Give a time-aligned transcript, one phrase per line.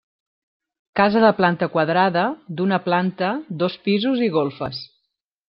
[0.99, 2.23] Casa de planta quadrada,
[2.61, 4.83] d'una planta, dos pisos i golfes.